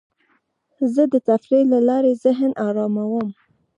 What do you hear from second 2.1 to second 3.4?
ذهن اراموم.